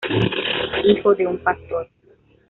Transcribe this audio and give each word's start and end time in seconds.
Hijo 0.83 1.13
de 1.13 1.27
un 1.27 1.37
pastor. 1.37 1.87